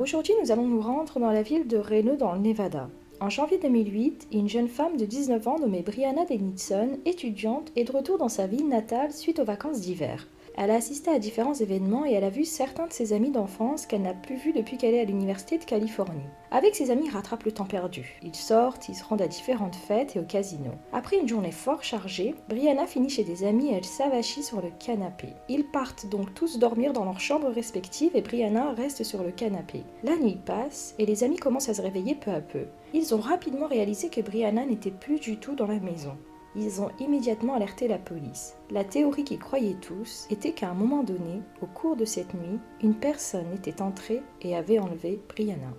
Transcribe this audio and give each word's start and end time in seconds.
Aujourd'hui, 0.00 0.32
nous 0.42 0.50
allons 0.50 0.66
nous 0.66 0.80
rendre 0.80 1.20
dans 1.20 1.30
la 1.30 1.42
ville 1.42 1.68
de 1.68 1.76
Reno 1.76 2.16
dans 2.16 2.32
le 2.32 2.38
Nevada. 2.38 2.88
En 3.20 3.28
janvier 3.28 3.58
2008, 3.58 4.28
une 4.32 4.48
jeune 4.48 4.68
femme 4.68 4.96
de 4.96 5.04
19 5.04 5.46
ans 5.46 5.58
nommée 5.58 5.82
Brianna 5.82 6.24
Davidson, 6.24 6.98
étudiante, 7.04 7.70
est 7.76 7.84
de 7.84 7.92
retour 7.92 8.16
dans 8.16 8.30
sa 8.30 8.46
ville 8.46 8.66
natale 8.66 9.12
suite 9.12 9.40
aux 9.40 9.44
vacances 9.44 9.82
d'hiver. 9.82 10.26
Elle 10.62 10.72
a 10.72 10.74
assisté 10.74 11.10
à 11.10 11.18
différents 11.18 11.54
événements 11.54 12.04
et 12.04 12.12
elle 12.12 12.22
a 12.22 12.28
vu 12.28 12.44
certains 12.44 12.86
de 12.86 12.92
ses 12.92 13.14
amis 13.14 13.30
d'enfance 13.30 13.86
qu'elle 13.86 14.02
n'a 14.02 14.12
plus 14.12 14.36
vus 14.36 14.52
depuis 14.52 14.76
qu'elle 14.76 14.92
est 14.92 15.00
à 15.00 15.06
l'Université 15.06 15.56
de 15.56 15.64
Californie. 15.64 16.20
Avec 16.50 16.76
ses 16.76 16.90
amis, 16.90 17.06
ils 17.06 17.14
rattrapent 17.14 17.44
le 17.44 17.52
temps 17.52 17.64
perdu. 17.64 18.20
Ils 18.22 18.36
sortent, 18.36 18.90
ils 18.90 18.94
se 18.94 19.02
rendent 19.02 19.22
à 19.22 19.26
différentes 19.26 19.74
fêtes 19.74 20.16
et 20.16 20.20
au 20.20 20.22
casino. 20.22 20.72
Après 20.92 21.18
une 21.18 21.26
journée 21.26 21.50
fort 21.50 21.82
chargée, 21.82 22.34
Brianna 22.50 22.86
finit 22.86 23.08
chez 23.08 23.24
des 23.24 23.44
amis 23.44 23.70
et 23.70 23.76
elle 23.76 23.86
s'avachit 23.86 24.42
sur 24.42 24.60
le 24.60 24.68
canapé. 24.78 25.28
Ils 25.48 25.64
partent 25.64 26.06
donc 26.10 26.34
tous 26.34 26.58
dormir 26.58 26.92
dans 26.92 27.06
leurs 27.06 27.20
chambres 27.20 27.48
respectives 27.48 28.14
et 28.14 28.20
Brianna 28.20 28.74
reste 28.74 29.02
sur 29.02 29.22
le 29.22 29.30
canapé. 29.30 29.82
La 30.04 30.18
nuit 30.18 30.40
passe 30.44 30.94
et 30.98 31.06
les 31.06 31.24
amis 31.24 31.38
commencent 31.38 31.70
à 31.70 31.74
se 31.74 31.80
réveiller 31.80 32.16
peu 32.16 32.32
à 32.32 32.42
peu. 32.42 32.66
Ils 32.92 33.14
ont 33.14 33.20
rapidement 33.20 33.66
réalisé 33.66 34.10
que 34.10 34.20
Brianna 34.20 34.66
n'était 34.66 34.90
plus 34.90 35.20
du 35.20 35.38
tout 35.38 35.54
dans 35.54 35.66
la 35.66 35.80
maison 35.80 36.18
ils 36.56 36.80
ont 36.80 36.90
immédiatement 36.98 37.54
alerté 37.54 37.88
la 37.88 37.98
police. 37.98 38.56
La 38.70 38.84
théorie 38.84 39.24
qu'ils 39.24 39.38
croyaient 39.38 39.76
tous 39.80 40.26
était 40.30 40.52
qu'à 40.52 40.70
un 40.70 40.74
moment 40.74 41.02
donné, 41.02 41.42
au 41.62 41.66
cours 41.66 41.96
de 41.96 42.04
cette 42.04 42.34
nuit, 42.34 42.58
une 42.82 42.94
personne 42.94 43.52
était 43.54 43.82
entrée 43.82 44.22
et 44.42 44.56
avait 44.56 44.78
enlevé 44.78 45.20
Brianna. 45.28 45.72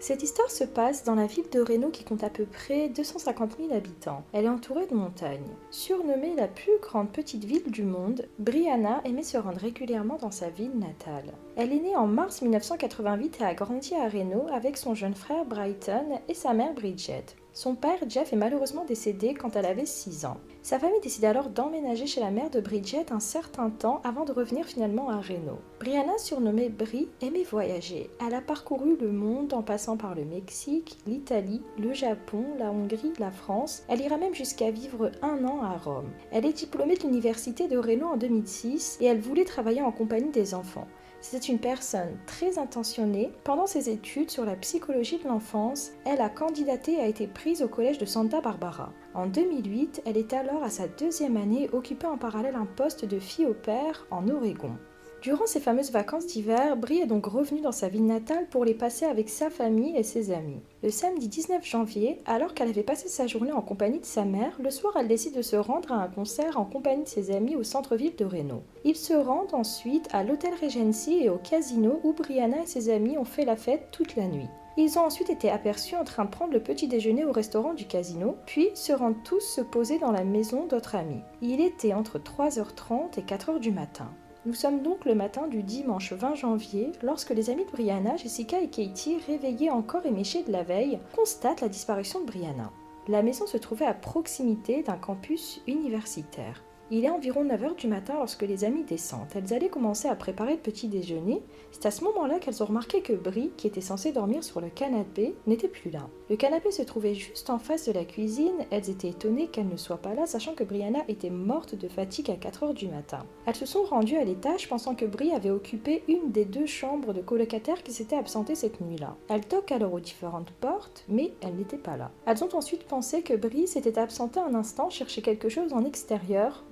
Cette 0.00 0.22
histoire 0.22 0.50
se 0.50 0.64
passe 0.64 1.04
dans 1.04 1.14
la 1.14 1.24
ville 1.24 1.48
de 1.50 1.60
Reno 1.60 1.88
qui 1.88 2.04
compte 2.04 2.24
à 2.24 2.28
peu 2.28 2.44
près 2.44 2.90
250 2.90 3.56
000 3.56 3.72
habitants. 3.72 4.22
Elle 4.34 4.44
est 4.44 4.50
entourée 4.50 4.86
de 4.86 4.94
montagnes. 4.94 5.56
Surnommée 5.70 6.34
la 6.36 6.46
plus 6.46 6.78
grande 6.82 7.10
petite 7.10 7.44
ville 7.44 7.70
du 7.70 7.84
monde, 7.84 8.28
Brianna 8.38 9.00
aimait 9.06 9.22
se 9.22 9.38
rendre 9.38 9.60
régulièrement 9.60 10.18
dans 10.18 10.30
sa 10.30 10.50
ville 10.50 10.78
natale. 10.78 11.32
Elle 11.56 11.72
est 11.72 11.80
née 11.80 11.96
en 11.96 12.06
mars 12.06 12.42
1988 12.42 13.38
et 13.40 13.44
a 13.44 13.54
grandi 13.54 13.94
à 13.94 14.06
Reno 14.06 14.46
avec 14.52 14.76
son 14.76 14.94
jeune 14.94 15.14
frère 15.14 15.46
Brighton 15.46 16.20
et 16.28 16.34
sa 16.34 16.52
mère 16.52 16.74
Bridget. 16.74 17.24
Son 17.56 17.76
père, 17.76 18.00
Jeff, 18.08 18.32
est 18.32 18.36
malheureusement 18.36 18.84
décédé 18.84 19.32
quand 19.32 19.54
elle 19.54 19.66
avait 19.66 19.86
6 19.86 20.24
ans. 20.24 20.38
Sa 20.62 20.80
famille 20.80 21.00
décide 21.00 21.24
alors 21.24 21.48
d'emménager 21.48 22.04
chez 22.04 22.20
la 22.20 22.32
mère 22.32 22.50
de 22.50 22.58
Bridget 22.58 23.12
un 23.12 23.20
certain 23.20 23.70
temps 23.70 24.00
avant 24.02 24.24
de 24.24 24.32
revenir 24.32 24.66
finalement 24.66 25.08
à 25.08 25.20
Reno. 25.20 25.60
Brianna, 25.78 26.18
surnommée 26.18 26.68
Bri, 26.68 27.08
aimait 27.22 27.44
voyager. 27.44 28.10
Elle 28.20 28.34
a 28.34 28.40
parcouru 28.40 28.96
le 29.00 29.12
monde 29.12 29.54
en 29.54 29.62
passant 29.62 29.96
par 29.96 30.16
le 30.16 30.24
Mexique, 30.24 30.98
l'Italie, 31.06 31.62
le 31.78 31.92
Japon, 31.92 32.44
la 32.58 32.72
Hongrie, 32.72 33.12
la 33.20 33.30
France. 33.30 33.84
Elle 33.86 34.00
ira 34.00 34.16
même 34.16 34.34
jusqu'à 34.34 34.72
vivre 34.72 35.12
un 35.22 35.44
an 35.44 35.62
à 35.62 35.76
Rome. 35.76 36.10
Elle 36.32 36.46
est 36.46 36.54
diplômée 36.54 36.96
de 36.96 37.04
l'université 37.04 37.68
de 37.68 37.78
Reno 37.78 38.08
en 38.08 38.16
2006 38.16 38.98
et 39.00 39.04
elle 39.04 39.20
voulait 39.20 39.44
travailler 39.44 39.80
en 39.80 39.92
compagnie 39.92 40.32
des 40.32 40.54
enfants. 40.54 40.88
C'est 41.26 41.48
une 41.48 41.58
personne 41.58 42.18
très 42.26 42.58
intentionnée. 42.58 43.32
Pendant 43.44 43.66
ses 43.66 43.88
études 43.88 44.30
sur 44.30 44.44
la 44.44 44.56
psychologie 44.56 45.16
de 45.16 45.26
l'enfance, 45.26 45.92
elle 46.04 46.20
a 46.20 46.28
candidaté 46.28 46.92
et 46.92 47.00
a 47.00 47.06
été 47.06 47.26
prise 47.26 47.62
au 47.62 47.66
collège 47.66 47.96
de 47.96 48.04
Santa 48.04 48.42
Barbara. 48.42 48.92
En 49.14 49.26
2008, 49.26 50.02
elle 50.04 50.18
est 50.18 50.34
alors 50.34 50.62
à 50.62 50.68
sa 50.68 50.86
deuxième 50.86 51.38
année 51.38 51.70
occupant 51.72 52.12
en 52.12 52.18
parallèle 52.18 52.56
un 52.56 52.66
poste 52.66 53.06
de 53.06 53.18
fille 53.18 53.46
au 53.46 53.54
père 53.54 54.06
en 54.10 54.28
Oregon. 54.28 54.76
Durant 55.24 55.46
ces 55.46 55.58
fameuses 55.58 55.90
vacances 55.90 56.26
d'hiver, 56.26 56.76
Brie 56.76 56.98
est 56.98 57.06
donc 57.06 57.24
revenue 57.24 57.62
dans 57.62 57.72
sa 57.72 57.88
ville 57.88 58.04
natale 58.04 58.46
pour 58.50 58.66
les 58.66 58.74
passer 58.74 59.06
avec 59.06 59.30
sa 59.30 59.48
famille 59.48 59.96
et 59.96 60.02
ses 60.02 60.32
amis. 60.32 60.60
Le 60.82 60.90
samedi 60.90 61.28
19 61.28 61.64
janvier, 61.64 62.20
alors 62.26 62.52
qu'elle 62.52 62.68
avait 62.68 62.82
passé 62.82 63.08
sa 63.08 63.26
journée 63.26 63.50
en 63.50 63.62
compagnie 63.62 64.00
de 64.00 64.04
sa 64.04 64.26
mère, 64.26 64.54
le 64.62 64.70
soir 64.70 64.98
elle 64.98 65.08
décide 65.08 65.34
de 65.34 65.40
se 65.40 65.56
rendre 65.56 65.92
à 65.92 66.02
un 66.02 66.08
concert 66.08 66.60
en 66.60 66.66
compagnie 66.66 67.04
de 67.04 67.08
ses 67.08 67.34
amis 67.34 67.56
au 67.56 67.62
centre-ville 67.62 68.14
de 68.16 68.26
Reno. 68.26 68.62
Ils 68.84 68.96
se 68.96 69.14
rendent 69.14 69.54
ensuite 69.54 70.10
à 70.12 70.24
l'hôtel 70.24 70.52
Regency 70.60 71.20
et 71.22 71.30
au 71.30 71.38
casino 71.38 72.00
où 72.04 72.12
Brianna 72.12 72.58
et 72.62 72.66
ses 72.66 72.90
amis 72.90 73.16
ont 73.16 73.24
fait 73.24 73.46
la 73.46 73.56
fête 73.56 73.88
toute 73.92 74.16
la 74.16 74.26
nuit. 74.26 74.50
Ils 74.76 74.98
ont 74.98 75.06
ensuite 75.06 75.30
été 75.30 75.50
aperçus 75.50 75.96
en 75.96 76.04
train 76.04 76.26
de 76.26 76.30
prendre 76.30 76.52
le 76.52 76.62
petit 76.62 76.86
déjeuner 76.86 77.24
au 77.24 77.32
restaurant 77.32 77.72
du 77.72 77.86
casino, 77.86 78.36
puis 78.44 78.68
se 78.74 78.92
rendent 78.92 79.22
tous 79.24 79.40
se 79.40 79.62
poser 79.62 79.98
dans 79.98 80.12
la 80.12 80.24
maison 80.24 80.66
d'autres 80.66 80.96
amis. 80.96 81.22
Il 81.40 81.62
était 81.62 81.94
entre 81.94 82.18
3h30 82.18 83.18
et 83.18 83.22
4h 83.22 83.58
du 83.58 83.70
matin. 83.70 84.10
Nous 84.46 84.52
sommes 84.52 84.82
donc 84.82 85.06
le 85.06 85.14
matin 85.14 85.48
du 85.48 85.62
dimanche 85.62 86.12
20 86.12 86.34
janvier 86.34 86.92
lorsque 87.02 87.30
les 87.30 87.48
amis 87.48 87.64
de 87.64 87.70
Brianna, 87.70 88.16
Jessica 88.16 88.60
et 88.60 88.68
Katie, 88.68 89.16
réveillés 89.26 89.70
encore 89.70 90.04
éméchés 90.04 90.42
de 90.42 90.52
la 90.52 90.62
veille, 90.62 90.98
constatent 91.16 91.62
la 91.62 91.70
disparition 91.70 92.20
de 92.20 92.26
Brianna. 92.26 92.70
La 93.08 93.22
maison 93.22 93.46
se 93.46 93.56
trouvait 93.56 93.86
à 93.86 93.94
proximité 93.94 94.82
d'un 94.82 94.98
campus 94.98 95.62
universitaire. 95.66 96.62
Il 96.96 97.04
est 97.04 97.10
environ 97.10 97.44
9h 97.44 97.74
du 97.74 97.88
matin 97.88 98.14
lorsque 98.18 98.42
les 98.42 98.62
amis 98.62 98.84
descendent. 98.84 99.26
Elles 99.34 99.52
allaient 99.52 99.68
commencer 99.68 100.06
à 100.06 100.14
préparer 100.14 100.52
le 100.52 100.60
petit 100.60 100.86
déjeuner. 100.86 101.42
C'est 101.72 101.86
à 101.86 101.90
ce 101.90 102.04
moment-là 102.04 102.38
qu'elles 102.38 102.62
ont 102.62 102.66
remarqué 102.66 103.00
que 103.00 103.12
Brie, 103.12 103.50
qui 103.56 103.66
était 103.66 103.80
censée 103.80 104.12
dormir 104.12 104.44
sur 104.44 104.60
le 104.60 104.68
canapé, 104.68 105.34
n'était 105.48 105.66
plus 105.66 105.90
là. 105.90 106.08
Le 106.30 106.36
canapé 106.36 106.70
se 106.70 106.82
trouvait 106.82 107.16
juste 107.16 107.50
en 107.50 107.58
face 107.58 107.88
de 107.88 107.92
la 107.92 108.04
cuisine. 108.04 108.64
Elles 108.70 108.90
étaient 108.90 109.08
étonnées 109.08 109.48
qu'elle 109.48 109.66
ne 109.66 109.76
soit 109.76 109.96
pas 109.96 110.14
là, 110.14 110.26
sachant 110.26 110.54
que 110.54 110.62
Brianna 110.62 111.00
était 111.08 111.30
morte 111.30 111.74
de 111.74 111.88
fatigue 111.88 112.30
à 112.30 112.36
4h 112.36 112.74
du 112.74 112.86
matin. 112.86 113.26
Elles 113.46 113.56
se 113.56 113.66
sont 113.66 113.82
rendues 113.82 114.18
à 114.18 114.24
l'étage 114.24 114.68
pensant 114.68 114.94
que 114.94 115.04
Brie 115.04 115.32
avait 115.32 115.50
occupé 115.50 116.04
une 116.06 116.30
des 116.30 116.44
deux 116.44 116.66
chambres 116.66 117.12
de 117.12 117.22
colocataires 117.22 117.82
qui 117.82 117.92
s'étaient 117.92 118.14
absentées 118.14 118.54
cette 118.54 118.80
nuit-là. 118.80 119.16
Elles 119.28 119.44
toquent 119.44 119.72
alors 119.72 119.94
aux 119.94 120.00
différentes 120.00 120.52
portes, 120.60 121.04
mais 121.08 121.32
elle 121.40 121.56
n'était 121.56 121.76
pas 121.76 121.96
là. 121.96 122.12
Elles 122.24 122.44
ont 122.44 122.54
ensuite 122.54 122.84
pensé 122.84 123.22
que 123.22 123.34
Brie 123.34 123.66
s'était 123.66 123.98
absentée 123.98 124.38
un 124.38 124.54
instant 124.54 124.90
chercher 124.90 125.22
quelque 125.22 125.48
chose 125.48 125.72
en 125.72 125.84
extérieur, 125.84 126.62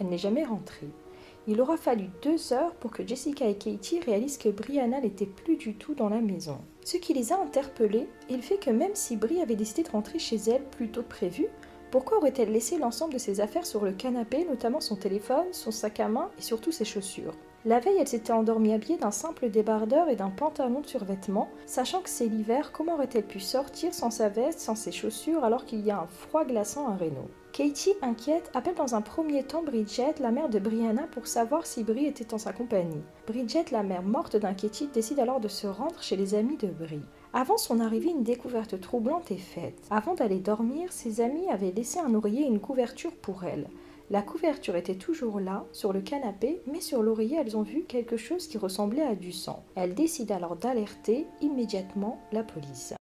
elle 0.00 0.08
n'est 0.08 0.18
jamais 0.18 0.44
rentrée. 0.44 0.88
Il 1.46 1.60
aura 1.60 1.76
fallu 1.76 2.10
deux 2.22 2.52
heures 2.52 2.74
pour 2.74 2.90
que 2.90 3.06
Jessica 3.06 3.46
et 3.46 3.56
Katie 3.56 4.00
réalisent 4.00 4.36
que 4.36 4.50
Brianna 4.50 5.00
n'était 5.00 5.26
plus 5.26 5.56
du 5.56 5.74
tout 5.74 5.94
dans 5.94 6.10
la 6.10 6.20
maison. 6.20 6.58
Ce 6.84 6.98
qui 6.98 7.14
les 7.14 7.32
a 7.32 7.40
interpellés 7.40 8.08
est 8.28 8.36
le 8.36 8.42
fait 8.42 8.58
que 8.58 8.70
même 8.70 8.94
si 8.94 9.16
Bri 9.16 9.40
avait 9.40 9.56
décidé 9.56 9.82
de 9.82 9.90
rentrer 9.90 10.18
chez 10.18 10.36
elle 10.36 10.64
plus 10.64 10.90
tôt 10.90 11.02
que 11.02 11.08
prévu, 11.08 11.46
pourquoi 11.90 12.18
aurait-elle 12.18 12.52
laissé 12.52 12.76
l'ensemble 12.76 13.14
de 13.14 13.18
ses 13.18 13.40
affaires 13.40 13.64
sur 13.64 13.82
le 13.82 13.92
canapé, 13.92 14.44
notamment 14.44 14.80
son 14.80 14.96
téléphone, 14.96 15.46
son 15.52 15.70
sac 15.70 16.00
à 16.00 16.08
main 16.08 16.30
et 16.38 16.42
surtout 16.42 16.70
ses 16.70 16.84
chaussures? 16.84 17.34
La 17.64 17.80
veille, 17.80 17.96
elle 17.98 18.08
s'était 18.08 18.32
endormie 18.32 18.74
habillée 18.74 18.98
d'un 18.98 19.10
simple 19.10 19.48
débardeur 19.48 20.08
et 20.10 20.16
d'un 20.16 20.30
pantalon 20.30 20.80
de 20.80 20.86
survêtement. 20.86 21.48
Sachant 21.66 22.02
que 22.02 22.10
c'est 22.10 22.26
l'hiver, 22.26 22.72
comment 22.72 22.94
aurait-elle 22.94 23.26
pu 23.26 23.40
sortir 23.40 23.94
sans 23.94 24.10
sa 24.10 24.28
veste, 24.28 24.60
sans 24.60 24.74
ses 24.74 24.92
chaussures, 24.92 25.44
alors 25.44 25.64
qu'il 25.64 25.80
y 25.80 25.90
a 25.90 26.00
un 26.00 26.06
froid 26.06 26.44
glaçant 26.44 26.88
à 26.88 26.96
Reno? 26.96 27.26
Katie, 27.52 27.94
inquiète, 28.02 28.50
appelle 28.54 28.76
dans 28.76 28.94
un 28.94 29.00
premier 29.00 29.42
temps 29.42 29.62
Bridget, 29.62 30.14
la 30.20 30.30
mère 30.30 30.48
de 30.48 30.58
Brianna, 30.58 31.08
pour 31.08 31.26
savoir 31.26 31.66
si 31.66 31.82
Brie 31.82 32.06
était 32.06 32.32
en 32.32 32.38
sa 32.38 32.52
compagnie. 32.52 33.02
Bridget, 33.26 33.66
la 33.72 33.82
mère 33.82 34.02
morte 34.02 34.36
d'inquiétude, 34.36 34.92
décide 34.92 35.18
alors 35.18 35.40
de 35.40 35.48
se 35.48 35.66
rendre 35.66 36.00
chez 36.00 36.16
les 36.16 36.34
amis 36.34 36.56
de 36.56 36.68
Brie. 36.68 37.02
Avant 37.32 37.56
son 37.56 37.80
arrivée, 37.80 38.10
une 38.10 38.22
découverte 38.22 38.80
troublante 38.80 39.30
est 39.32 39.36
faite. 39.36 39.86
Avant 39.90 40.14
d'aller 40.14 40.38
dormir, 40.38 40.92
ses 40.92 41.20
amis 41.20 41.48
avaient 41.48 41.72
laissé 41.72 41.98
un 41.98 42.14
oreiller 42.14 42.42
et 42.42 42.48
une 42.48 42.60
couverture 42.60 43.16
pour 43.16 43.42
elle. 43.44 43.68
La 44.10 44.22
couverture 44.22 44.76
était 44.76 44.94
toujours 44.94 45.40
là, 45.40 45.64
sur 45.72 45.92
le 45.92 46.00
canapé, 46.00 46.62
mais 46.66 46.80
sur 46.80 47.02
l'oreiller, 47.02 47.38
elles 47.38 47.56
ont 47.56 47.62
vu 47.62 47.84
quelque 47.84 48.16
chose 48.16 48.46
qui 48.46 48.56
ressemblait 48.56 49.02
à 49.02 49.14
du 49.14 49.32
sang. 49.32 49.64
Elles 49.74 49.94
décident 49.94 50.36
alors 50.36 50.56
d'alerter 50.56 51.26
immédiatement 51.40 52.20
la 52.32 52.44
police. 52.44 52.94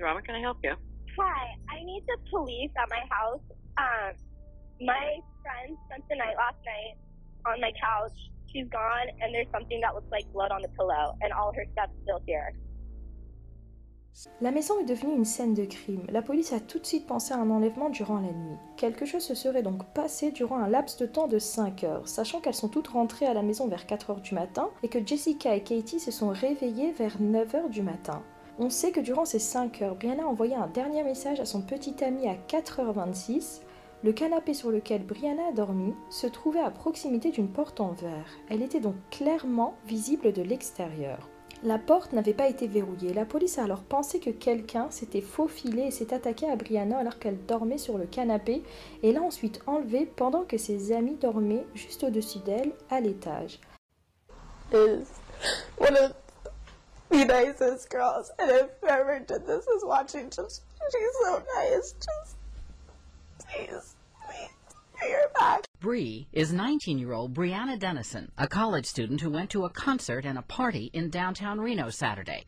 Robin. 0.00 0.22
Can 0.22 0.34
I 0.34 0.42
help 0.42 0.58
you? 0.62 0.87
Hi, 1.18 1.56
I 1.68 1.82
need 1.82 2.04
the 2.06 2.16
police 2.30 2.70
at 2.78 2.88
my 2.88 3.02
house. 3.10 3.42
Um, 3.76 4.14
my 4.80 5.18
friend 5.42 5.76
spent 5.86 6.04
the 6.08 6.14
night 6.14 6.36
last 6.36 6.62
night 6.62 6.94
on 7.44 7.60
my 7.60 7.72
couch. 7.74 8.14
She's 8.52 8.68
gone, 8.70 9.08
and 9.20 9.34
there's 9.34 9.50
something 9.50 9.80
that 9.80 9.94
looks 9.94 10.06
like 10.12 10.30
blood 10.32 10.52
on 10.52 10.62
the 10.62 10.68
pillow, 10.78 11.18
and 11.20 11.32
all 11.32 11.52
her 11.52 11.66
stuff's 11.72 11.92
still 12.04 12.22
here. 12.24 12.54
La 14.40 14.52
maison 14.52 14.78
est 14.80 14.84
devenue 14.84 15.14
une 15.14 15.24
scène 15.24 15.54
de 15.54 15.64
crime. 15.64 16.04
La 16.08 16.22
police 16.22 16.52
a 16.52 16.60
tout 16.60 16.78
de 16.78 16.86
suite 16.86 17.06
pensé 17.06 17.34
à 17.34 17.38
un 17.38 17.50
enlèvement 17.50 17.90
durant 17.90 18.20
la 18.20 18.32
nuit. 18.32 18.56
Quelque 18.76 19.04
chose 19.04 19.22
se 19.22 19.34
serait 19.34 19.62
donc 19.62 19.84
passé 19.94 20.30
durant 20.30 20.58
un 20.58 20.68
laps 20.68 20.98
de 20.98 21.06
temps 21.06 21.28
de 21.28 21.38
5 21.38 21.84
heures, 21.84 22.08
sachant 22.08 22.40
qu'elles 22.40 22.54
sont 22.54 22.68
toutes 22.68 22.88
rentrées 22.88 23.26
à 23.26 23.34
la 23.34 23.42
maison 23.42 23.68
vers 23.68 23.86
4 23.86 24.10
heures 24.10 24.20
du 24.20 24.34
matin 24.34 24.70
et 24.82 24.88
que 24.88 25.04
Jessica 25.04 25.54
et 25.54 25.62
Katie 25.62 26.00
se 26.00 26.10
sont 26.10 26.30
réveillées 26.30 26.92
vers 26.92 27.20
9 27.20 27.54
heures 27.54 27.70
du 27.70 27.82
matin. 27.82 28.22
On 28.60 28.70
sait 28.70 28.90
que 28.90 28.98
durant 28.98 29.24
ces 29.24 29.38
5 29.38 29.82
heures, 29.82 29.94
Brianna 29.94 30.24
a 30.24 30.26
envoyé 30.26 30.56
un 30.56 30.66
dernier 30.66 31.04
message 31.04 31.38
à 31.38 31.44
son 31.44 31.62
petit 31.62 32.02
ami 32.02 32.26
à 32.26 32.34
4h26. 32.48 33.60
Le 34.02 34.12
canapé 34.12 34.52
sur 34.52 34.72
lequel 34.72 35.04
Brianna 35.04 35.48
a 35.50 35.52
dormi 35.52 35.94
se 36.10 36.26
trouvait 36.26 36.58
à 36.58 36.70
proximité 36.70 37.30
d'une 37.30 37.48
porte 37.48 37.78
en 37.78 37.92
verre. 37.92 38.26
Elle 38.50 38.62
était 38.62 38.80
donc 38.80 38.96
clairement 39.12 39.74
visible 39.86 40.32
de 40.32 40.42
l'extérieur. 40.42 41.28
La 41.62 41.78
porte 41.78 42.12
n'avait 42.12 42.34
pas 42.34 42.48
été 42.48 42.66
verrouillée. 42.66 43.14
La 43.14 43.24
police 43.24 43.58
a 43.58 43.64
alors 43.64 43.82
pensé 43.82 44.18
que 44.18 44.30
quelqu'un 44.30 44.90
s'était 44.90 45.20
faufilé 45.20 45.82
et 45.82 45.90
s'est 45.92 46.12
attaqué 46.12 46.50
à 46.50 46.56
Brianna 46.56 46.98
alors 46.98 47.20
qu'elle 47.20 47.44
dormait 47.46 47.78
sur 47.78 47.96
le 47.96 48.06
canapé 48.06 48.64
et 49.04 49.12
l'a 49.12 49.22
ensuite 49.22 49.60
enlevée 49.68 50.06
pendant 50.06 50.42
que 50.42 50.58
ses 50.58 50.90
amis 50.90 51.16
dormaient 51.20 51.66
juste 51.74 52.02
au-dessus 52.02 52.40
d'elle 52.40 52.72
à 52.90 53.00
l'étage. 53.00 53.60
The 57.10 57.24
nicest 57.24 57.90
girls. 57.90 58.30
And 58.38 58.50
if 58.50 58.70
whoever 58.80 59.18
did 59.20 59.46
this 59.46 59.66
is 59.66 59.84
watching, 59.84 60.30
just 60.30 60.62
she's 60.92 61.14
so 61.22 61.42
nice. 61.56 61.92
Just 61.92 62.36
please, 63.38 63.96
please, 64.26 64.50
pay 64.96 65.12
her 65.12 65.28
back. 65.38 65.64
Bree 65.80 66.26
is 66.32 66.52
19 66.52 66.98
year 66.98 67.12
old 67.12 67.34
Brianna 67.34 67.78
Dennison, 67.78 68.32
a 68.36 68.48
college 68.48 68.86
student 68.86 69.20
who 69.20 69.30
went 69.30 69.50
to 69.50 69.64
a 69.64 69.70
concert 69.70 70.24
and 70.24 70.38
a 70.38 70.42
party 70.42 70.90
in 70.92 71.10
downtown 71.10 71.60
Reno 71.60 71.90
Saturday. 71.90 72.46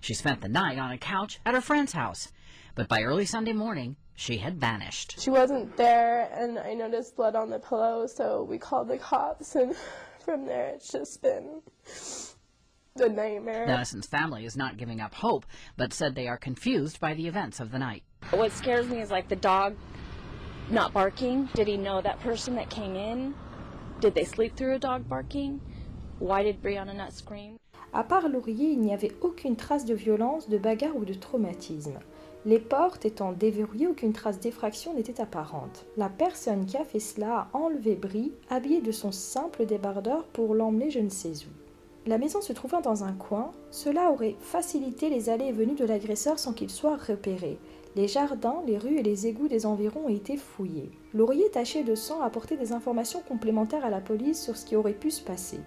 She 0.00 0.14
spent 0.14 0.40
the 0.40 0.48
night 0.48 0.78
on 0.78 0.90
a 0.90 0.98
couch 0.98 1.38
at 1.46 1.54
her 1.54 1.60
friend's 1.60 1.92
house, 1.92 2.32
but 2.74 2.88
by 2.88 3.02
early 3.02 3.24
Sunday 3.24 3.52
morning, 3.52 3.96
she 4.14 4.38
had 4.38 4.60
vanished. 4.60 5.20
She 5.20 5.30
wasn't 5.30 5.76
there, 5.76 6.28
and 6.32 6.58
I 6.58 6.74
noticed 6.74 7.16
blood 7.16 7.34
on 7.34 7.50
the 7.50 7.58
pillow, 7.58 8.06
so 8.06 8.42
we 8.42 8.58
called 8.58 8.88
the 8.88 8.98
cops, 8.98 9.54
and 9.54 9.74
from 10.24 10.44
there 10.44 10.68
it's 10.68 10.90
just 10.90 11.22
been 11.22 11.62
the 12.94 13.08
nightmare. 13.08 13.66
Dennison's 13.66 14.06
family 14.06 14.44
is 14.44 14.56
not 14.56 14.76
giving 14.76 15.00
up 15.00 15.14
hope, 15.14 15.46
but 15.76 15.92
said 15.92 16.14
they 16.14 16.28
are 16.28 16.36
confused 16.36 17.00
by 17.00 17.14
the 17.14 17.26
events 17.26 17.60
of 17.60 17.70
the 17.70 17.78
night. 17.78 18.02
What 18.30 18.52
scares 18.52 18.86
me 18.86 19.00
is 19.00 19.10
like 19.10 19.28
the 19.28 19.36
dog 19.36 19.76
not 20.70 20.92
barking. 20.92 21.48
Did 21.54 21.68
he 21.68 21.76
know 21.76 22.00
that 22.02 22.20
person 22.20 22.54
that 22.56 22.70
came 22.70 22.94
in? 22.94 23.34
Did 24.00 24.14
they 24.14 24.24
sleep 24.24 24.56
through 24.56 24.74
a 24.74 24.78
dog 24.78 25.08
barking? 25.08 25.60
Why 26.18 26.42
did 26.42 26.62
Brianna 26.62 26.94
not 26.94 27.12
scream? 27.12 27.58
À 27.94 28.08
part 28.08 28.28
Laurier, 28.28 28.72
il 28.72 28.80
n'y 28.80 28.94
avait 28.94 29.12
aucune 29.20 29.56
trace 29.56 29.84
de 29.84 29.94
violence, 29.94 30.48
de 30.48 30.56
bagarre 30.56 30.96
ou 30.96 31.04
de 31.04 31.14
traumatisme. 31.14 31.98
Les 32.46 32.58
portes 32.58 33.04
étant 33.04 33.32
déverrouillées, 33.32 33.86
aucune 33.86 34.12
trace 34.12 34.40
d'effraction 34.40 34.94
n'était 34.94 35.20
apparente. 35.20 35.84
La 35.96 36.08
personne 36.08 36.64
qui 36.64 36.76
a 36.76 36.84
fait 36.84 37.00
cela 37.00 37.48
a 37.52 37.56
enlevé 37.56 37.94
Brie, 37.94 38.32
habillée 38.48 38.80
de 38.80 38.92
son 38.92 39.12
simple 39.12 39.66
débardeur 39.66 40.24
pour 40.24 40.54
l'emmener 40.54 40.90
je 40.90 41.00
ne 41.00 41.10
sais 41.10 41.44
où. 41.44 41.61
La 42.04 42.18
maison 42.18 42.40
se 42.40 42.52
trouvant 42.52 42.80
dans 42.80 43.04
un 43.04 43.12
coin, 43.12 43.52
cela 43.70 44.10
aurait 44.10 44.34
facilité 44.40 45.08
les 45.08 45.30
allées 45.30 45.46
et 45.46 45.52
venues 45.52 45.76
de 45.76 45.84
l'agresseur 45.84 46.40
sans 46.40 46.52
qu'il 46.52 46.68
soit 46.68 46.96
repéré. 46.96 47.58
Les 47.94 48.08
jardins, 48.08 48.60
les 48.66 48.76
rues 48.76 48.98
et 48.98 49.04
les 49.04 49.28
égouts 49.28 49.46
des 49.46 49.66
environs 49.66 50.06
ont 50.06 50.08
été 50.08 50.36
fouillés. 50.36 50.90
Laurier 51.14 51.48
taché 51.50 51.84
de 51.84 51.94
sang 51.94 52.20
a 52.20 52.24
apporté 52.24 52.56
des 52.56 52.72
informations 52.72 53.20
complémentaires 53.20 53.84
à 53.84 53.90
la 53.90 54.00
police 54.00 54.42
sur 54.42 54.56
ce 54.56 54.66
qui 54.66 54.74
aurait 54.74 54.94
pu 54.94 55.12
se 55.12 55.22
passer. 55.22 55.60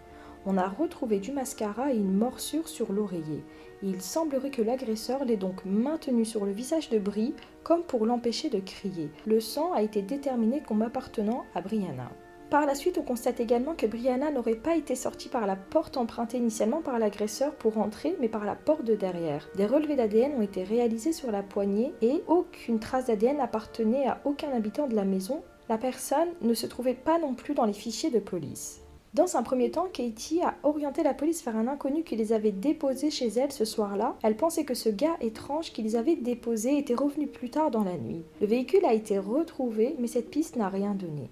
On 0.46 0.58
a 0.58 0.68
retrouvé 0.68 1.20
du 1.20 1.32
mascara 1.32 1.94
et 1.94 1.98
une 1.98 2.18
morsure 2.18 2.68
sur 2.68 2.92
l'oreiller. 2.92 3.42
Il 3.82 4.02
semblerait 4.02 4.52
que 4.52 4.62
l'agresseur 4.62 5.24
l'ait 5.24 5.38
donc 5.38 5.64
maintenu 5.64 6.26
sur 6.26 6.46
le 6.46 6.52
visage 6.52 6.90
de 6.90 7.00
Brie 7.00 7.34
comme 7.64 7.84
pour 7.84 8.06
l'empêcher 8.06 8.50
de 8.50 8.60
crier. 8.60 9.10
Le 9.26 9.40
sang 9.40 9.72
a 9.72 9.82
été 9.82 10.02
déterminé 10.02 10.62
comme 10.62 10.82
appartenant 10.82 11.46
à 11.56 11.62
Brianna. 11.62 12.12
Par 12.50 12.68
la 12.68 12.76
suite, 12.76 13.00
on 13.00 13.04
constate 13.04 13.40
également 13.40 13.74
que 13.74 13.88
Brianna 13.88 14.30
n'aurait 14.32 14.56
pas 14.56 14.76
été 14.76 14.96
sortie 14.96 15.30
par 15.30 15.48
la 15.48 15.56
porte 15.56 15.98
empruntée 15.98 16.38
initialement 16.38 16.82
par 16.82 17.00
l'agresseur 17.00 17.56
pour 17.56 17.80
entrer, 17.80 18.16
mais 18.20 18.30
par 18.30 18.46
la 18.46 18.56
porte 18.56 18.84
de 18.84 18.96
derrière. 18.96 19.50
Des 19.56 19.66
relevés 19.66 19.96
d'ADN 19.96 20.34
ont 20.38 20.42
été 20.42 20.64
réalisés 20.64 21.12
sur 21.12 21.32
la 21.32 21.42
poignée 21.42 21.94
et 22.02 22.24
aucune 22.28 22.80
trace 22.80 23.08
d'ADN 23.08 23.38
n'appartenait 23.38 24.08
à 24.08 24.22
aucun 24.26 24.52
habitant 24.52 24.88
de 24.88 24.96
la 24.96 25.06
maison. 25.06 25.42
La 25.70 25.80
personne 25.80 26.30
ne 26.42 26.54
se 26.54 26.68
trouvait 26.68 26.94
pas 26.94 27.18
non 27.18 27.34
plus 27.34 27.56
dans 27.56 27.66
les 27.66 27.74
fichiers 27.74 28.12
de 28.12 28.20
police. 28.20 28.82
Dans 29.16 29.38
un 29.38 29.44
premier 29.44 29.72
temps, 29.72 29.88
Katie 29.92 30.42
a 30.42 30.56
orienté 30.64 31.02
la 31.02 31.14
police 31.14 31.44
vers 31.44 31.56
un 31.56 31.68
inconnu 31.68 32.04
qui 32.04 32.16
les 32.16 32.34
avait 32.34 32.52
déposés 32.52 33.10
chez 33.12 33.30
elle 33.30 33.52
ce 33.52 33.66
soir-là. 33.66 34.18
Elle 34.24 34.36
pensait 34.36 34.66
que 34.66 34.74
ce 34.74 34.90
gars 34.90 35.16
étrange 35.22 35.72
qui 35.72 35.82
les 35.82 35.96
avait 35.96 36.18
déposés 36.18 36.78
était 36.78 36.96
revenu 36.96 37.26
plus 37.26 37.50
tard 37.50 37.72
dans 37.72 37.86
la 37.86 37.98
nuit. 37.98 38.24
Le 38.42 38.48
véhicule 38.48 38.86
a 38.86 38.94
été 38.94 39.18
retrouvé, 39.18 39.96
mais 40.00 40.08
cette 40.08 40.30
piste 40.30 40.58
n'a 40.58 40.68
rien 40.68 40.94
donné. 40.94 41.30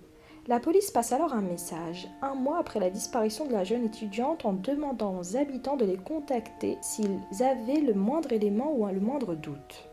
La 0.50 0.60
police 0.60 0.92
passe 0.92 1.14
alors 1.14 1.32
un 1.32 1.42
message, 1.42 2.10
un 2.22 2.36
mois 2.36 2.58
après 2.58 2.82
la 2.82 2.90
disparition 2.90 3.48
de 3.48 3.54
la 3.54 3.64
jeune 3.64 3.86
étudiante, 3.86 4.44
en 4.44 4.52
demandant 4.52 5.18
aux 5.18 5.38
habitants 5.38 5.78
de 5.78 5.86
les 5.86 5.96
contacter 5.96 6.78
s'ils 6.82 7.22
avaient 7.40 7.80
le 7.80 7.94
moindre 7.94 8.34
élément 8.34 8.76
ou 8.76 8.86
le 8.86 9.00
moindre 9.00 9.36
doute. 9.36 9.88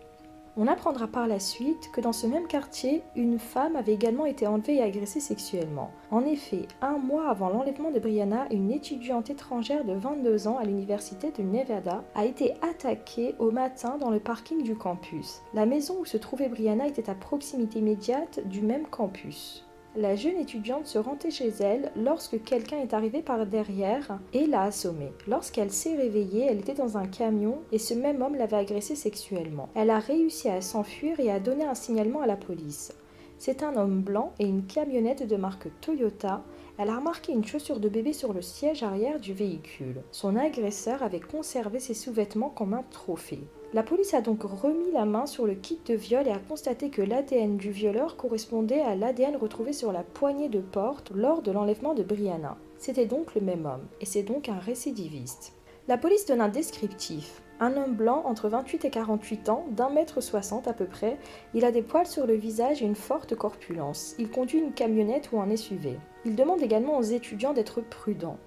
On 0.57 0.67
apprendra 0.67 1.07
par 1.07 1.29
la 1.29 1.39
suite 1.39 1.93
que 1.93 2.01
dans 2.01 2.13
ce 2.13 2.27
même 2.27 2.49
quartier, 2.49 3.05
une 3.15 3.39
femme 3.39 3.77
avait 3.77 3.95
également 3.95 4.27
été 4.27 4.49
enlevée 4.49 4.79
et 4.79 4.83
agressée 4.83 5.21
sexuellement. 5.21 5.93
En 6.11 6.25
effet, 6.25 6.67
un 6.83 6.99
mois 6.99 7.31
avant 7.31 7.51
l'enlèvement 7.51 7.93
de 7.93 8.01
Brianna, 8.01 8.49
une 8.51 8.73
étudiante 8.73 9.31
étrangère 9.31 9.85
de 9.85 9.95
22 9.95 10.49
ans 10.49 10.59
à 10.59 10.65
l'université 10.65 11.31
de 11.31 11.45
Nevada 11.45 12.03
a 12.17 12.25
été 12.25 12.55
attaquée 12.61 13.37
au 13.39 13.53
matin 13.53 13.99
dans 13.99 14.11
le 14.11 14.19
parking 14.19 14.65
du 14.65 14.75
campus. 14.75 15.43
La 15.55 15.65
maison 15.65 15.99
où 16.01 16.05
se 16.05 16.17
trouvait 16.17 16.49
Brianna 16.49 16.89
était 16.89 17.09
à 17.09 17.15
proximité 17.15 17.79
immédiate 17.79 18.41
du 18.49 18.63
même 18.63 18.89
campus. 18.89 19.65
La 19.97 20.15
jeune 20.15 20.37
étudiante 20.37 20.87
se 20.87 20.99
rendait 20.99 21.33
chez 21.33 21.49
elle 21.59 21.91
lorsque 21.97 22.41
quelqu'un 22.45 22.79
est 22.79 22.95
arrivé 22.95 23.23
par 23.23 23.45
derrière 23.45 24.21
et 24.33 24.47
l'a 24.47 24.63
assommée. 24.63 25.13
Lorsqu'elle 25.27 25.73
s'est 25.73 25.97
réveillée, 25.97 26.47
elle 26.49 26.61
était 26.61 26.75
dans 26.75 26.97
un 26.97 27.09
camion 27.09 27.59
et 27.73 27.79
ce 27.79 27.95
même 27.95 28.23
homme 28.23 28.37
l'avait 28.37 28.57
agressée 28.57 28.95
sexuellement. 28.95 29.69
Elle 29.75 29.91
a 29.91 29.99
réussi 29.99 30.49
à 30.49 30.61
s'enfuir 30.61 31.19
et 31.19 31.29
a 31.33 31.41
donné 31.41 31.65
un 31.65 31.75
signalement 31.75 32.21
à 32.21 32.29
la 32.29 32.37
police. 32.37 32.93
C'est 33.39 33.65
un 33.65 33.75
homme 33.75 34.03
blanc 34.03 34.33
et 34.39 34.47
une 34.47 34.65
camionnette 34.65 35.27
de 35.27 35.37
marque 35.37 35.69
Toyota. 35.81 36.45
Elle 36.79 36.91
a 36.91 36.97
remarqué 36.97 37.33
une 37.33 37.45
chaussure 37.45 37.81
de 37.81 37.89
bébé 37.89 38.13
sur 38.13 38.33
le 38.33 38.43
siège 38.43 38.85
arrière 38.85 39.19
du 39.19 39.33
véhicule. 39.33 40.03
Son 40.13 40.37
agresseur 40.37 41.03
avait 41.03 41.19
conservé 41.19 41.81
ses 41.81 41.95
sous-vêtements 41.95 42.51
comme 42.51 42.75
un 42.75 42.85
trophée. 42.91 43.43
La 43.73 43.85
police 43.85 44.15
a 44.15 44.21
donc 44.21 44.43
remis 44.43 44.91
la 44.93 45.05
main 45.05 45.27
sur 45.27 45.47
le 45.47 45.55
kit 45.55 45.79
de 45.87 45.95
viol 45.95 46.27
et 46.27 46.33
a 46.33 46.41
constaté 46.41 46.91
que 46.91 47.03
l'ADN 47.03 47.57
du 47.57 47.71
violeur 47.71 48.17
correspondait 48.17 48.81
à 48.81 48.97
l'ADN 48.97 49.37
retrouvé 49.37 49.73
sur 49.73 49.93
la 49.93 50.03
poignée 50.03 50.49
de 50.49 50.59
porte 50.59 51.13
lors 51.15 51.41
de 51.41 51.53
l'enlèvement 51.53 51.95
de 51.95 52.03
Brianna. 52.03 52.57
C'était 52.79 53.07
donc 53.07 53.37
le 53.37 53.41
même 53.41 53.67
homme, 53.67 53.87
et 54.01 54.07
c'est 54.07 54.25
donc 54.25 54.49
un 54.49 54.59
récidiviste. 54.59 55.53
La 55.87 55.99
police 55.99 56.27
donne 56.27 56.41
un 56.41 56.49
descriptif. 56.49 57.43
Un 57.61 57.77
homme 57.77 57.95
blanc 57.95 58.23
entre 58.25 58.49
28 58.49 58.87
et 58.87 58.91
48 58.91 59.49
ans, 59.51 59.65
d'un 59.71 59.91
mètre 59.91 60.21
60 60.21 60.67
à 60.67 60.73
peu 60.73 60.87
près, 60.87 61.17
il 61.55 61.65
a 61.65 61.71
des 61.71 61.83
poils 61.83 62.07
sur 62.09 62.27
le 62.27 62.35
visage 62.35 62.83
et 62.83 62.87
une 62.87 62.97
forte 62.97 63.37
corpulence. 63.37 64.17
Il 64.19 64.31
conduit 64.31 64.59
une 64.59 64.73
camionnette 64.73 65.31
ou 65.31 65.41
un 65.41 65.55
SUV. 65.55 65.97
Il 66.25 66.35
demande 66.35 66.61
également 66.61 66.99
aux 66.99 67.03
étudiants 67.03 67.53
d'être 67.53 67.83
prudents. 67.83 68.39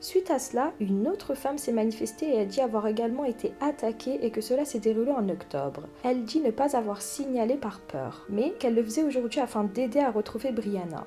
Suite 0.00 0.30
à 0.30 0.38
cela, 0.38 0.72
une 0.78 1.08
autre 1.08 1.34
femme 1.34 1.58
s'est 1.58 1.72
manifestée 1.72 2.34
et 2.34 2.40
a 2.40 2.44
dit 2.44 2.60
avoir 2.60 2.86
également 2.86 3.24
été 3.24 3.52
attaquée 3.60 4.24
et 4.24 4.30
que 4.30 4.40
cela 4.40 4.64
s'est 4.64 4.78
déroulé 4.78 5.10
en 5.10 5.28
octobre. 5.28 5.82
Elle 6.04 6.24
dit 6.24 6.40
ne 6.40 6.52
pas 6.52 6.76
avoir 6.76 7.02
signalé 7.02 7.56
par 7.56 7.80
peur, 7.80 8.24
mais 8.28 8.52
qu'elle 8.60 8.76
le 8.76 8.84
faisait 8.84 9.02
aujourd'hui 9.02 9.40
afin 9.40 9.64
d'aider 9.64 9.98
à 9.98 10.12
retrouver 10.12 10.52
Brianna. 10.52 11.04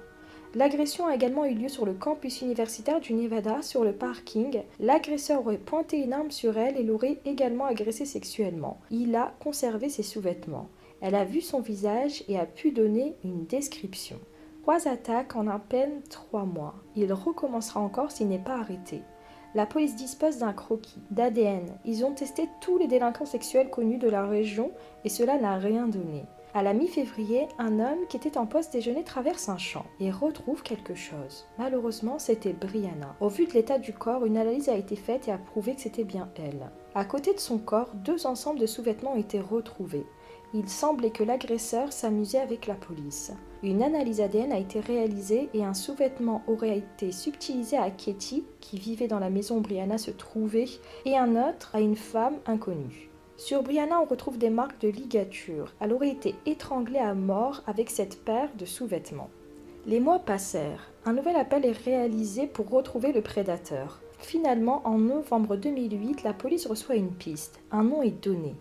L'agression 0.53 1.07
a 1.07 1.15
également 1.15 1.45
eu 1.45 1.53
lieu 1.53 1.69
sur 1.69 1.85
le 1.85 1.93
campus 1.93 2.41
universitaire 2.41 2.99
du 2.99 3.13
Nevada, 3.13 3.61
sur 3.61 3.85
le 3.85 3.93
parking. 3.93 4.63
L'agresseur 4.81 5.39
aurait 5.39 5.57
pointé 5.57 5.99
une 5.99 6.11
arme 6.11 6.31
sur 6.31 6.57
elle 6.57 6.75
et 6.75 6.83
l'aurait 6.83 7.19
également 7.23 7.65
agressée 7.65 8.05
sexuellement. 8.05 8.81
Il 8.89 9.15
a 9.15 9.33
conservé 9.39 9.87
ses 9.87 10.03
sous-vêtements. 10.03 10.67
Elle 10.99 11.15
a 11.15 11.23
vu 11.23 11.39
son 11.39 11.61
visage 11.61 12.25
et 12.27 12.37
a 12.37 12.45
pu 12.45 12.71
donner 12.71 13.15
une 13.23 13.45
description. 13.45 14.19
Trois 14.61 14.87
attaques 14.87 15.35
en 15.35 15.47
à 15.47 15.57
peine 15.57 16.03
trois 16.07 16.45
mois. 16.45 16.75
Il 16.95 17.11
recommencera 17.13 17.79
encore 17.79 18.11
s'il 18.11 18.27
n'est 18.27 18.37
pas 18.37 18.59
arrêté. 18.59 19.01
La 19.55 19.65
police 19.65 19.95
dispose 19.95 20.37
d'un 20.37 20.53
croquis, 20.53 21.01
d'ADN. 21.09 21.65
Ils 21.83 22.05
ont 22.05 22.13
testé 22.13 22.47
tous 22.61 22.77
les 22.77 22.87
délinquants 22.87 23.25
sexuels 23.25 23.71
connus 23.71 23.97
de 23.97 24.07
la 24.07 24.27
région 24.27 24.71
et 25.03 25.09
cela 25.09 25.39
n'a 25.39 25.57
rien 25.57 25.87
donné. 25.87 26.25
À 26.53 26.61
la 26.61 26.73
mi-février, 26.73 27.47
un 27.57 27.79
homme 27.79 28.05
qui 28.07 28.17
était 28.17 28.37
en 28.37 28.45
poste 28.45 28.71
déjeuner 28.71 29.03
traverse 29.03 29.49
un 29.49 29.57
champ 29.57 29.85
et 29.99 30.11
retrouve 30.11 30.61
quelque 30.61 30.93
chose. 30.93 31.47
Malheureusement, 31.57 32.19
c'était 32.19 32.53
Brianna. 32.53 33.15
Au 33.19 33.29
vu 33.29 33.47
de 33.47 33.53
l'état 33.53 33.79
du 33.79 33.93
corps, 33.93 34.25
une 34.25 34.37
analyse 34.37 34.69
a 34.69 34.75
été 34.75 34.95
faite 34.95 35.27
et 35.27 35.31
a 35.31 35.39
prouvé 35.39 35.73
que 35.73 35.81
c'était 35.81 36.03
bien 36.03 36.29
elle. 36.35 36.69
À 36.93 37.05
côté 37.05 37.33
de 37.33 37.39
son 37.39 37.57
corps, 37.57 37.89
deux 37.95 38.27
ensembles 38.27 38.59
de 38.59 38.67
sous-vêtements 38.67 39.13
ont 39.13 39.19
été 39.19 39.39
retrouvés. 39.39 40.05
Il 40.53 40.67
semblait 40.67 41.11
que 41.11 41.23
l'agresseur 41.23 41.93
s'amusait 41.93 42.39
avec 42.39 42.67
la 42.67 42.73
police. 42.73 43.31
Une 43.63 43.81
analyse 43.81 44.19
ADN 44.19 44.51
a 44.51 44.59
été 44.59 44.81
réalisée 44.81 45.47
et 45.53 45.63
un 45.63 45.73
sous-vêtement 45.73 46.43
aurait 46.45 46.79
été 46.79 47.13
subtilisé 47.13 47.77
à 47.77 47.89
Katie, 47.89 48.43
qui 48.59 48.77
vivait 48.77 49.07
dans 49.07 49.19
la 49.19 49.29
maison 49.29 49.57
où 49.57 49.61
Brianna 49.61 49.97
se 49.97 50.11
trouvait, 50.11 50.67
et 51.05 51.17
un 51.17 51.37
autre 51.37 51.69
à 51.73 51.79
une 51.79 51.95
femme 51.95 52.35
inconnue. 52.45 53.09
Sur 53.37 53.63
Brianna, 53.63 54.01
on 54.01 54.05
retrouve 54.05 54.37
des 54.37 54.49
marques 54.49 54.81
de 54.81 54.89
ligature. 54.89 55.73
Elle 55.79 55.93
aurait 55.93 56.09
été 56.09 56.35
étranglée 56.45 56.99
à 56.99 57.13
mort 57.13 57.63
avec 57.65 57.89
cette 57.89 58.21
paire 58.25 58.49
de 58.57 58.65
sous-vêtements. 58.65 59.29
Les 59.85 60.01
mois 60.01 60.19
passèrent. 60.19 60.91
Un 61.05 61.13
nouvel 61.13 61.37
appel 61.37 61.65
est 61.65 61.71
réalisé 61.71 62.45
pour 62.45 62.69
retrouver 62.69 63.13
le 63.13 63.21
prédateur. 63.21 64.01
Finalement, 64.19 64.81
en 64.85 64.97
novembre 64.97 65.55
2008, 65.55 66.23
la 66.23 66.33
police 66.33 66.67
reçoit 66.67 66.95
une 66.95 67.13
piste. 67.13 67.59
Un 67.71 67.83
nom 67.83 68.01
est 68.03 68.23
donné 68.23 68.53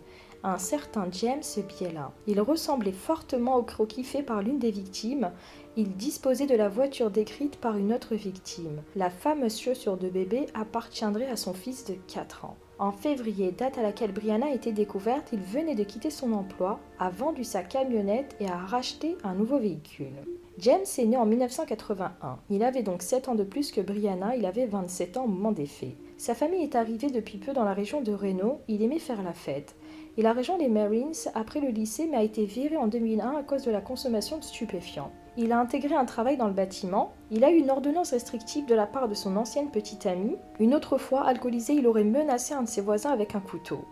un 0.43 0.57
certain 0.57 1.07
James 1.11 1.43
Biela. 1.67 2.11
Il 2.27 2.41
ressemblait 2.41 2.91
fortement 2.91 3.57
au 3.57 3.63
croquis 3.63 4.03
fait 4.03 4.23
par 4.23 4.41
l'une 4.41 4.59
des 4.59 4.71
victimes. 4.71 5.31
Il 5.77 5.95
disposait 5.95 6.47
de 6.47 6.55
la 6.55 6.69
voiture 6.69 7.11
décrite 7.11 7.57
par 7.57 7.77
une 7.77 7.93
autre 7.93 8.15
victime. 8.15 8.81
La 8.95 9.09
fameuse 9.09 9.59
chaussure 9.59 9.97
de 9.97 10.09
bébé 10.09 10.47
appartiendrait 10.53 11.29
à 11.29 11.37
son 11.37 11.53
fils 11.53 11.85
de 11.85 11.93
4 12.07 12.45
ans. 12.45 12.57
En 12.79 12.91
février, 12.91 13.51
date 13.51 13.77
à 13.77 13.83
laquelle 13.83 14.11
Brianna 14.11 14.47
a 14.47 14.55
été 14.55 14.71
découverte, 14.71 15.29
il 15.33 15.39
venait 15.39 15.75
de 15.75 15.83
quitter 15.83 16.09
son 16.09 16.33
emploi, 16.33 16.79
a 16.97 17.11
vendu 17.11 17.43
sa 17.43 17.61
camionnette 17.61 18.35
et 18.39 18.47
a 18.47 18.57
racheté 18.57 19.17
un 19.23 19.35
nouveau 19.35 19.59
véhicule. 19.59 20.15
James 20.57 20.85
est 20.97 21.05
né 21.05 21.15
en 21.15 21.27
1981. 21.27 22.39
Il 22.49 22.63
avait 22.63 22.81
donc 22.81 23.03
7 23.03 23.29
ans 23.29 23.35
de 23.35 23.43
plus 23.43 23.71
que 23.71 23.81
Brianna, 23.81 24.35
il 24.35 24.47
avait 24.47 24.65
27 24.65 25.17
ans 25.17 25.25
au 25.25 25.27
moment 25.27 25.51
des 25.51 25.67
faits. 25.67 25.95
Sa 26.17 26.33
famille 26.33 26.63
est 26.63 26.75
arrivée 26.75 27.11
depuis 27.11 27.37
peu 27.37 27.53
dans 27.53 27.63
la 27.63 27.73
région 27.73 28.01
de 28.01 28.13
Reno, 28.13 28.61
il 28.67 28.81
aimait 28.81 28.99
faire 28.99 29.21
la 29.21 29.33
fête. 29.33 29.75
Il 30.17 30.25
a 30.25 30.33
rejoint 30.33 30.57
les 30.57 30.67
Marines 30.67 31.13
après 31.35 31.61
le 31.61 31.69
lycée 31.69 32.07
mais 32.09 32.17
a 32.17 32.23
été 32.23 32.45
viré 32.45 32.75
en 32.75 32.87
2001 32.87 33.37
à 33.37 33.43
cause 33.43 33.63
de 33.63 33.71
la 33.71 33.79
consommation 33.79 34.37
de 34.37 34.43
stupéfiants. 34.43 35.11
Il 35.37 35.53
a 35.53 35.59
intégré 35.59 35.95
un 35.95 36.03
travail 36.03 36.35
dans 36.35 36.47
le 36.47 36.53
bâtiment, 36.53 37.13
il 37.31 37.45
a 37.45 37.51
eu 37.51 37.57
une 37.57 37.69
ordonnance 37.69 38.11
restrictive 38.11 38.65
de 38.65 38.75
la 38.75 38.85
part 38.85 39.07
de 39.07 39.13
son 39.13 39.37
ancienne 39.37 39.71
petite 39.71 40.05
amie, 40.05 40.35
une 40.59 40.75
autre 40.75 40.97
fois, 40.97 41.21
alcoolisé, 41.21 41.73
il 41.73 41.87
aurait 41.87 42.03
menacé 42.03 42.53
un 42.53 42.63
de 42.63 42.67
ses 42.67 42.81
voisins 42.81 43.11
avec 43.11 43.35
un 43.35 43.39
couteau. 43.39 43.85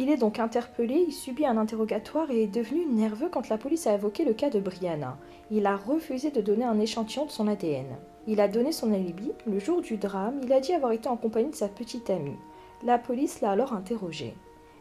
Il 0.00 0.08
est 0.08 0.16
donc 0.16 0.38
interpellé, 0.38 1.04
il 1.08 1.12
subit 1.12 1.44
un 1.44 1.56
interrogatoire 1.56 2.30
et 2.30 2.44
est 2.44 2.46
devenu 2.46 2.86
nerveux 2.86 3.28
quand 3.28 3.48
la 3.48 3.58
police 3.58 3.88
a 3.88 3.94
évoqué 3.94 4.24
le 4.24 4.34
cas 4.34 4.50
de 4.50 4.60
Brianna. 4.60 5.18
Il 5.50 5.66
a 5.66 5.76
refusé 5.76 6.30
de 6.30 6.40
donner 6.40 6.64
un 6.64 6.78
échantillon 6.78 7.26
de 7.26 7.32
son 7.32 7.48
ADN. 7.48 7.96
Il 8.28 8.40
a 8.40 8.46
donné 8.46 8.70
son 8.70 8.92
alibi. 8.92 9.32
Le 9.44 9.58
jour 9.58 9.80
du 9.82 9.96
drame, 9.96 10.38
il 10.44 10.52
a 10.52 10.60
dit 10.60 10.72
avoir 10.72 10.92
été 10.92 11.08
en 11.08 11.16
compagnie 11.16 11.50
de 11.50 11.56
sa 11.56 11.66
petite 11.66 12.10
amie. 12.10 12.36
La 12.84 12.96
police 12.96 13.40
l'a 13.40 13.50
alors 13.50 13.72
interrogé. 13.72 14.34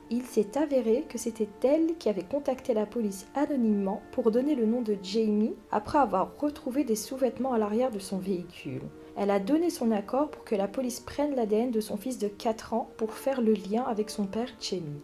Il 0.10 0.24
s'est 0.24 0.58
avéré 0.58 1.04
que 1.10 1.18
c'était 1.18 1.50
elle 1.64 1.98
qui 1.98 2.08
avait 2.08 2.24
contacté 2.24 2.74
la 2.74 2.86
police 2.86 3.28
anonymement 3.36 4.02
pour 4.14 4.32
donner 4.32 4.56
le 4.56 4.66
nom 4.66 4.82
de 4.82 4.98
Jamie 5.04 5.56
après 5.70 5.98
avoir 5.98 6.32
retrouvé 6.40 6.86
des 6.86 6.96
sous-vêtements 6.96 7.52
à 7.52 7.58
l'arrière 7.58 7.92
de 7.92 8.00
son 8.00 8.18
véhicule. 8.18 8.84
Elle 9.18 9.32
a 9.32 9.40
donné 9.40 9.70
son 9.70 9.92
accord 9.92 10.30
pour 10.30 10.46
que 10.46 10.56
la 10.56 10.70
police 10.70 11.02
prenne 11.02 11.36
l'ADN 11.36 11.72
de 11.72 11.82
son 11.82 11.98
fils 11.98 12.20
de 12.20 12.30
4 12.30 12.74
ans 12.74 12.90
pour 12.96 13.14
faire 13.14 13.42
le 13.42 13.52
lien 13.52 13.84
avec 13.84 14.10
son 14.10 14.28
père 14.28 14.50
Jamie. 14.62 15.04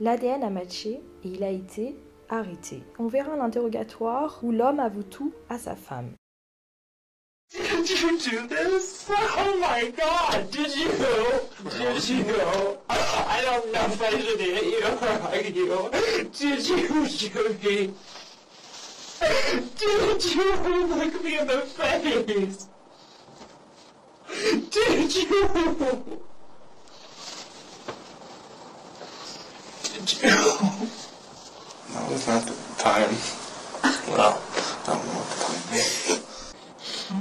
L'ADN 0.00 0.42
a 0.42 0.50
matché 0.50 1.02
et 1.24 1.28
il 1.28 1.44
a 1.44 1.50
été 1.50 1.94
arrêté. 2.30 2.82
On 2.98 3.06
verra 3.06 3.32
un 3.32 3.40
interrogatoire 3.40 4.40
où 4.42 4.50
l'homme 4.50 4.80
avoue 4.80 5.02
tout 5.02 5.32
à 5.50 5.58
sa 5.58 5.74
femme. 5.74 6.12
Did 7.78 7.90
you 7.90 8.18
do 8.18 8.46
this? 8.48 9.06
Oh 9.08 9.56
my 9.60 9.92
god, 9.96 10.50
did 10.50 10.76
you? 10.76 10.90
Did 11.78 12.08
you? 12.08 12.24
I 12.90 13.40
don't 13.44 13.72
know 13.72 13.86
if 13.86 14.02
I 14.02 14.10
should 14.10 14.40
hit 14.40 14.64
you 14.64 14.84
or 14.84 14.96
hug 14.98 15.54
you. 15.54 15.88
Did 16.36 16.68
you 16.68 17.06
shoot 17.06 17.62
me? 17.62 17.94
Did 19.78 20.24
you 20.24 20.56
look 20.88 21.22
me 21.22 21.38
in 21.38 21.46
the 21.46 21.60
face? 21.60 22.68
Did 24.70 25.14
you? 25.14 25.28
Did 29.84 30.08
you? 30.14 30.30
That 31.92 32.04
was 32.10 32.26
not 32.26 32.42
the 32.42 32.54
time. 32.76 33.14
Well, 34.08 34.34
I 34.34 34.84
don't 34.84 35.04
know 35.06 35.12
what 35.14 35.26
the 35.30 35.36
time 35.44 35.74
is. 35.78 36.27
I 37.10 37.14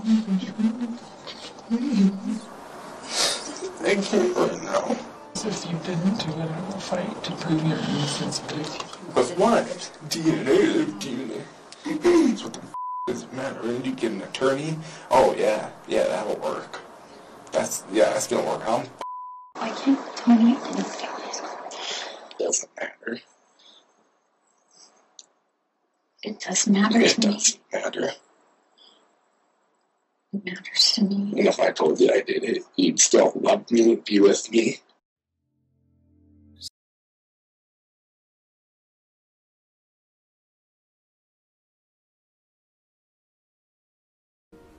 can't 3.96 4.36
right 4.36 4.62
now. 4.64 4.98
If 5.36 5.66
you 5.66 5.78
didn't 5.86 6.18
do 6.18 6.30
it, 6.32 6.50
I 6.52 6.62
will 6.62 6.80
fight 6.80 7.24
to 7.24 7.32
prove 7.34 7.64
your 7.66 7.78
innocence, 7.78 8.40
but 8.40 8.58
if 8.58 8.74
you 8.76 8.82
But 9.16 9.26
what? 9.38 9.66
DNA, 10.10 10.86
DNA. 11.00 11.42
what 12.44 12.54
the 12.54 12.60
f- 12.60 12.74
does 13.08 13.24
it 13.24 13.32
matter? 13.34 13.62
And 13.62 13.86
you 13.86 13.94
get 13.94 14.12
an 14.12 14.24
attorney? 14.24 14.78
Oh 15.10 15.34
yeah, 15.38 15.70
yeah, 15.88 16.04
that'll 16.08 16.36
work. 16.36 16.82
That's 17.54 17.84
yeah, 17.90 18.10
that's 18.10 18.28
gonna 18.28 18.46
work. 18.46 18.64
Huh? 18.64 18.84
I'm 19.56 19.70
Why 19.70 19.76
can't 19.78 20.18
Tony 20.18 20.58
identify 20.58 21.08
doesn't 22.40 22.70
matter. 22.78 23.20
It 26.24 26.40
doesn't 26.42 26.74
matter 26.74 27.00
It 27.00 27.10
to 27.12 27.28
me. 27.28 27.34
doesn't 27.36 27.62
matter. 27.72 28.12
Matters 30.44 30.92
to 30.94 31.04
me. 31.04 31.34
And 31.38 31.48
if 31.48 31.60
I 31.60 31.72
told 31.72 32.00
you 32.00 32.12
I 32.12 32.22
did 32.22 32.44
it, 32.44 32.64
you'd 32.76 33.00
still 33.00 33.32
love 33.36 33.70
me 33.72 33.96
be 33.96 34.20
with 34.20 34.50
me. 34.52 34.80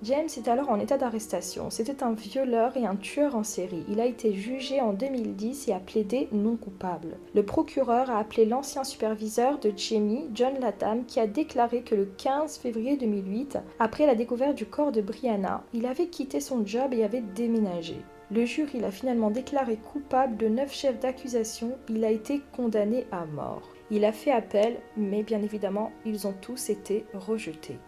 James 0.04 0.28
est 0.36 0.46
alors 0.46 0.70
en 0.70 0.78
état 0.78 0.96
d'arrestation. 0.96 1.70
C'était 1.70 2.04
un 2.04 2.12
violeur 2.12 2.76
et 2.76 2.86
un 2.86 2.94
tueur 2.94 3.34
en 3.34 3.42
série. 3.42 3.84
Il 3.88 4.00
a 4.00 4.06
été 4.06 4.32
jugé 4.32 4.80
en 4.80 4.92
2010 4.92 5.66
et 5.66 5.72
a 5.72 5.80
plaidé 5.80 6.28
non 6.30 6.54
coupable. 6.54 7.16
Le 7.34 7.42
procureur 7.44 8.08
a 8.08 8.18
appelé 8.18 8.44
l'ancien 8.44 8.84
superviseur 8.84 9.58
de 9.58 9.72
Jamie, 9.76 10.30
John 10.34 10.54
Latham, 10.60 11.04
qui 11.04 11.18
a 11.18 11.26
déclaré 11.26 11.82
que 11.82 11.96
le 11.96 12.04
15 12.04 12.58
février 12.58 12.96
2008, 12.96 13.58
après 13.80 14.06
la 14.06 14.14
découverte 14.14 14.54
du 14.54 14.66
corps 14.66 14.92
de 14.92 15.00
Brianna, 15.00 15.64
il 15.74 15.84
avait 15.84 16.06
quitté 16.06 16.38
son 16.38 16.64
job 16.64 16.94
et 16.94 17.02
avait 17.02 17.24
déménagé. 17.34 17.96
Le 18.30 18.44
jury 18.44 18.78
l'a 18.78 18.92
finalement 18.92 19.30
déclaré 19.32 19.76
coupable 19.76 20.36
de 20.36 20.46
neuf 20.46 20.72
chefs 20.72 21.00
d'accusation. 21.00 21.76
Il 21.88 22.04
a 22.04 22.10
été 22.10 22.40
condamné 22.54 23.06
à 23.10 23.24
mort. 23.24 23.62
Il 23.90 24.04
a 24.04 24.12
fait 24.12 24.30
appel, 24.30 24.76
mais 24.96 25.24
bien 25.24 25.42
évidemment, 25.42 25.90
ils 26.04 26.28
ont 26.28 26.34
tous 26.40 26.70
été 26.70 27.04
rejetés. 27.14 27.78